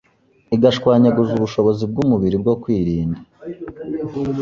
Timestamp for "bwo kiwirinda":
2.43-3.19